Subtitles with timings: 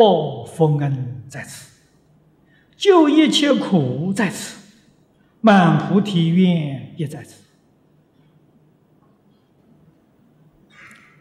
[0.00, 1.78] 报佛恩在此，
[2.74, 4.58] 救一切苦在此，
[5.42, 7.42] 满菩提愿也在此。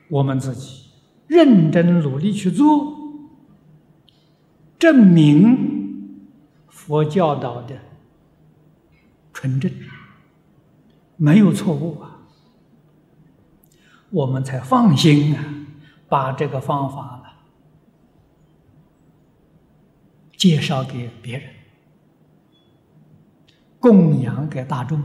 [0.08, 0.92] 我们自己
[1.28, 2.98] 认真努力去做，
[4.80, 6.30] 证明
[6.70, 7.78] 佛教导的
[9.34, 9.70] 纯正，
[11.18, 12.22] 没有错误啊，
[14.10, 15.44] 我们才放心啊，
[16.08, 17.30] 把这个方法呢
[20.40, 21.50] 介绍给别人，
[23.78, 25.00] 供养给大众，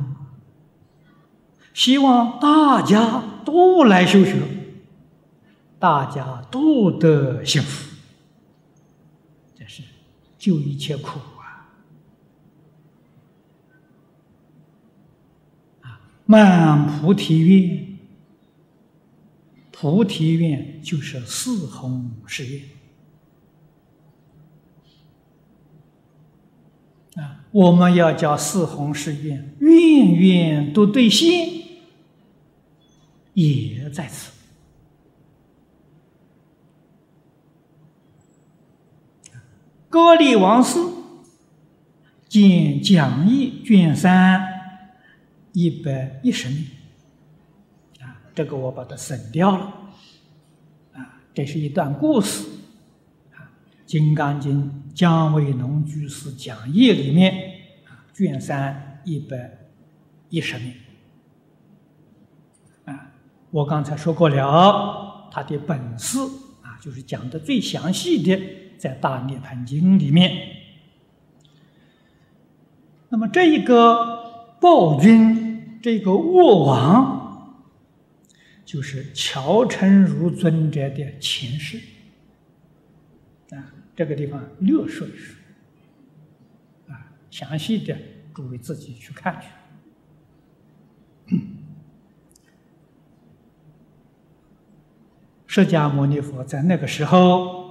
[1.75, 4.41] 希望大家都来修学。
[5.77, 7.95] 大家都得幸福，
[9.55, 9.83] 这是
[10.39, 11.69] 救一切苦啊！
[15.83, 17.99] 啊，满菩提愿，
[19.73, 22.63] 菩提愿就是四弘誓愿
[27.17, 27.47] 啊！
[27.53, 31.49] 我们要叫四弘誓愿，愿愿都兑现，
[33.35, 34.33] 也在此。
[39.89, 40.81] 高丽王师
[42.29, 44.45] 见讲义卷三
[45.53, 46.49] 一百一十
[48.01, 49.73] 啊，这个我把它省掉了
[50.95, 52.43] 啊，这是一段故事，
[53.95, 57.33] 《金刚经》姜维农居士讲义里面
[57.87, 59.69] 啊，卷三一百
[60.31, 60.75] 一十面
[62.87, 63.13] 啊，
[63.53, 66.19] 我刚才说过了，他的本事
[66.63, 68.37] 啊，就是讲的最详细的。
[68.77, 70.33] 在《大涅盘经》里面，
[73.11, 77.55] 那么这一个暴君，这个卧王，
[78.65, 81.81] 就是乔成如尊者的前世
[83.51, 83.84] 啊。
[83.97, 85.37] 这个地方略说一说
[86.89, 87.97] 啊，详细的
[88.35, 89.49] 诸位自己去看去。
[95.47, 97.63] 释迦牟尼佛在那个时候。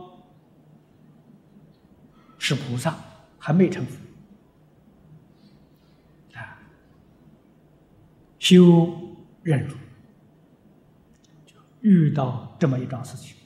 [2.45, 2.97] 是菩萨，
[3.39, 3.97] 还没成佛
[6.38, 6.59] 啊！
[8.38, 9.78] 修忍辱，
[11.45, 13.38] 就遇到这么一桩事情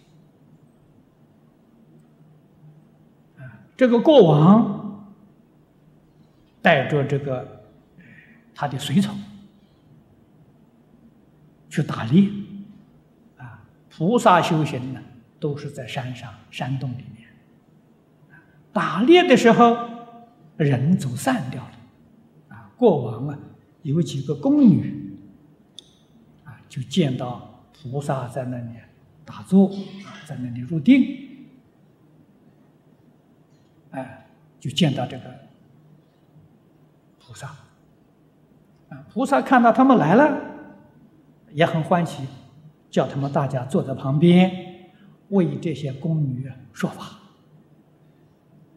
[3.37, 3.66] 啊！
[3.77, 5.13] 这个国王
[6.63, 7.63] 带着这个
[8.55, 9.15] 他的随从
[11.69, 12.27] 去打猎
[13.37, 13.63] 啊！
[13.87, 15.01] 菩萨修行呢，
[15.39, 17.29] 都是在山上、山洞里面。
[18.73, 19.77] 打猎的时候，
[20.57, 23.37] 人走散掉了，啊，国王啊，
[23.83, 25.19] 有几个宫女，
[26.43, 28.71] 啊，就见到菩萨在那里
[29.23, 31.26] 打坐啊，在那里入定，
[33.97, 34.27] 哎，
[34.59, 35.23] 就见到这个
[37.17, 37.47] 菩萨，
[38.89, 40.39] 啊，菩萨看到他们来了，
[41.51, 42.27] 也很欢喜，
[42.91, 44.51] 叫他们大家坐在旁边，
[45.29, 47.03] 为这些宫女说法。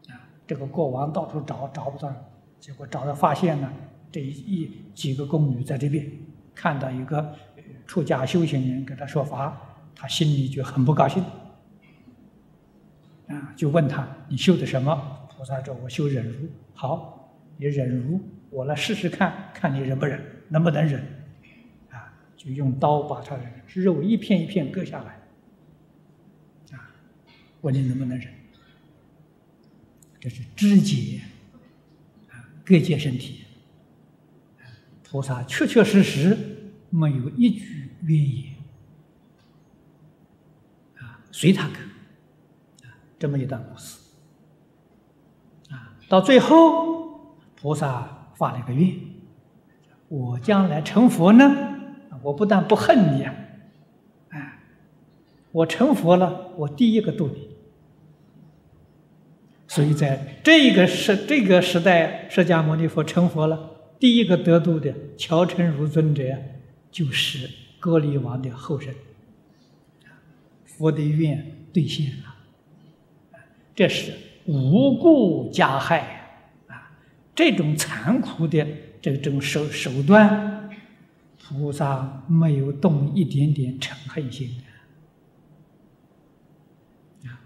[0.09, 0.17] 啊
[0.47, 2.11] 这个国王到处找找不到，
[2.59, 3.71] 结果找到发现呢，
[4.11, 6.11] 这一几个宫女在这边
[6.55, 7.35] 看到一个
[7.87, 9.61] 出家修行人给他说法，
[9.95, 11.23] 他心里就很不高兴，
[13.57, 15.29] 就问他你修的什么？
[15.37, 21.01] 菩萨说：“我修忍辱。”好，你忍辱，我来试试看看你忍不忍，能不能忍？
[21.91, 23.43] 啊，就用刀把他的
[23.75, 26.91] 肉一片一片割下来，啊，
[27.63, 28.29] 问你能不能忍？
[30.19, 31.23] 这是肢解
[32.29, 33.45] 啊，各界身体，
[35.03, 36.37] 菩萨确确实实
[36.91, 38.55] 没有一句怨言
[40.99, 41.77] 啊，随他割，
[43.21, 43.99] 这么一段故事
[45.69, 48.99] 啊，到最后菩萨发了一个愿：
[50.09, 51.55] 我将来成佛呢，
[52.23, 53.35] 我不但不恨你啊，
[54.31, 54.59] 哎，
[55.53, 57.51] 我成佛了，我第一个度你。
[59.69, 66.25] 所以在这个时这个时代，释迦牟尼佛成佛了，第一个得度的乔成如尊者，
[66.91, 68.95] 就是歌利王的后生。
[70.65, 72.35] 佛的愿兑现了，
[73.81, 74.13] 这是
[74.45, 76.01] 无故加害
[76.67, 76.93] 啊！
[77.35, 78.67] 这种残酷的
[79.01, 80.69] 这种手手段，
[81.43, 84.51] 菩萨没有动一点点嗔恨心。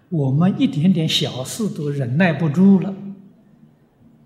[0.08, 2.92] 我们一点点小事都忍耐不住了。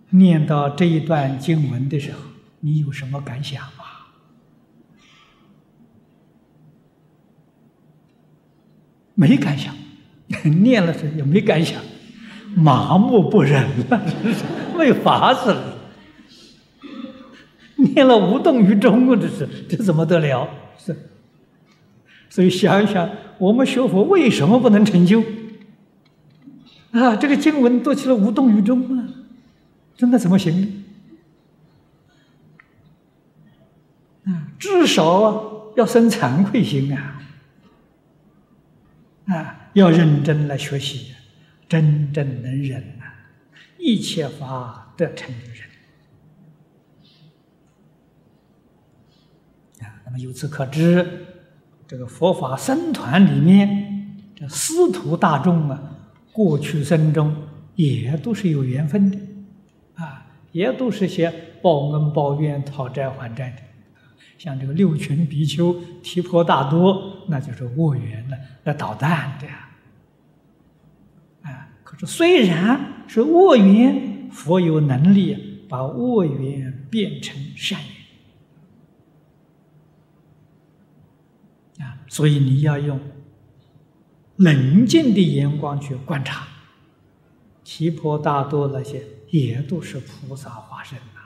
[0.08, 2.20] 念到这一段经文的时候，
[2.60, 3.84] 你有什么感想吗？
[9.14, 9.76] 没感想，
[10.62, 11.82] 念了是也没感想，
[12.58, 14.02] 麻木不仁了，
[14.76, 15.75] 没法子了。
[17.76, 20.49] 念了无动于衷啊，这是这怎么得了？
[20.76, 20.96] 是。
[22.28, 23.08] 所以想一想，
[23.38, 25.22] 我们学佛为什么不能成就？
[26.90, 29.08] 啊，这个经文读起来无动于衷啊，
[29.96, 30.84] 真的怎么行呢？
[34.26, 35.43] 啊，至少啊
[35.76, 37.22] 要生惭愧心啊！
[39.26, 41.12] 啊，要认真来学习，
[41.69, 43.05] 真正能忍呐，
[43.79, 45.69] 一切法得成忍。
[49.87, 51.26] 啊，那么由此可知，
[51.87, 55.94] 这个佛法僧团里面，这师徒大众啊。
[56.31, 57.35] 过去生中
[57.75, 59.19] 也都是有缘分的，
[59.94, 61.29] 啊，也都是些
[61.61, 63.62] 报恩报怨、讨债还债的。
[64.38, 69.68] 像这个六群比丘、提婆达多，那就是恶缘的，那捣蛋的呀。
[71.88, 77.81] 可是虽然是恶缘，佛有能力把恶缘变成善
[81.79, 81.87] 缘。
[81.87, 83.00] 啊，所以你要用。
[84.37, 86.46] 冷静的眼光去观察，
[87.64, 91.20] 提婆达多那些也都是菩萨化身呐，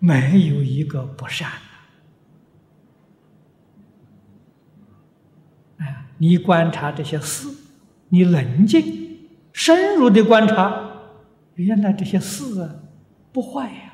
[0.00, 1.48] 没有一个不善
[5.78, 5.84] 的。
[5.84, 7.48] 哎，你观察这些事，
[8.12, 10.90] 你冷静、深入的观察，
[11.54, 12.74] 原来这些事啊
[13.32, 13.92] 不坏呀。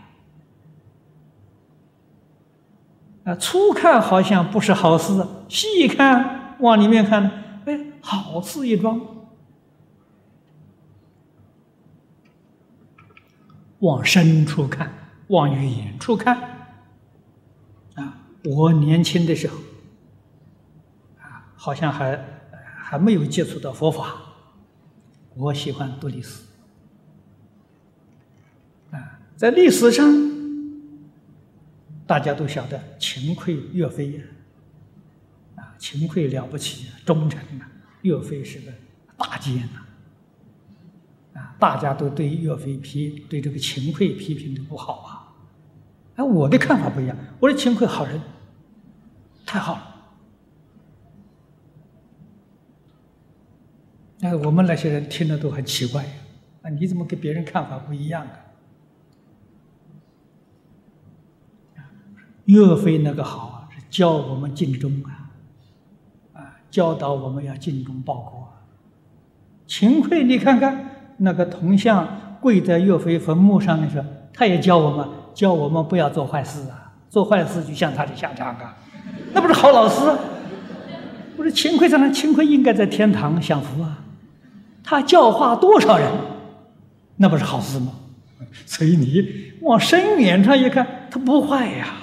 [3.22, 6.56] 啊，初看好像不是好事，细看。
[6.58, 8.98] 往里面看，哎，好事一桩；
[13.78, 14.92] 往深处看，
[15.28, 16.36] 往远处看，
[17.94, 19.56] 啊，我年轻的时候，
[21.20, 22.37] 啊，好像还
[22.90, 24.16] 还没有接触到佛法，
[25.34, 26.42] 我喜欢读历史，
[28.90, 30.10] 啊，在历史上，
[32.06, 34.22] 大家都晓得秦桧、岳飞呀。
[35.76, 37.70] 秦桧了不起，忠臣啊！
[38.00, 38.72] 岳飞是个
[39.18, 45.28] 大奸呐，啊，大家都对岳飞批，对这个秦桧批评的不好啊。
[46.16, 48.18] 哎，我的看法不一样，我说秦桧好人，
[49.44, 49.87] 太好了。
[54.20, 56.04] 那我们那些人听了都很奇怪，
[56.62, 58.34] 啊，你怎么跟别人看法不一样啊？
[62.46, 65.30] 岳飞那个好啊，是教我们尽忠啊。
[66.32, 68.48] 啊教导我们要尽忠报国。
[69.66, 76.92] 秦桧，你看看那个铜像跪在岳飞坟墓上的时候，他也教我们，教我们不要做坏事啊！
[77.08, 78.76] 做坏事就像他的下场啊！
[79.32, 80.00] 那不是好老师？
[81.36, 84.06] 我说秦桧在那，秦桧应该在天堂享福啊！
[84.88, 86.10] 他教化多少人，
[87.16, 87.92] 那不是好事吗？
[88.64, 91.94] 所以你往深远上一看，他不坏呀。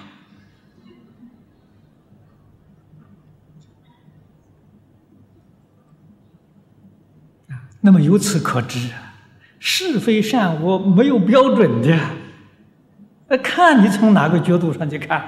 [7.82, 8.92] 那么由此可知，
[9.58, 12.00] 是非善恶没有标准的，
[13.28, 15.20] 那看你从哪个角度上去看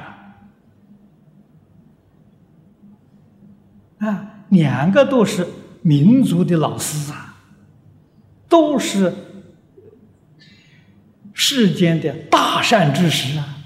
[3.98, 4.46] 啊？
[4.50, 5.48] 两个都是
[5.82, 7.27] 民族的老师啊，
[8.50, 9.14] 都是
[11.34, 13.58] 世间的大善之识啊。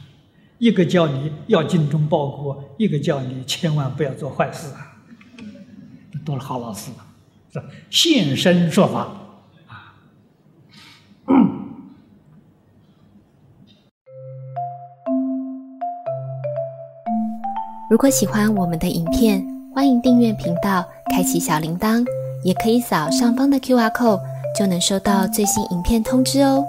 [0.57, 5.01] 一个叫你要精忠报国，一个叫你千万不要做坏事啊，
[6.23, 6.91] 多了好老师。
[7.51, 8.99] 是现身说法
[9.67, 9.97] 啊！
[17.89, 19.45] 如果喜欢我们的影片，
[19.75, 22.05] 欢迎订阅频道，开启小铃铛，
[22.45, 24.21] 也可以扫上方的 Q R code，
[24.55, 26.65] 就能收到最新影片通知哦。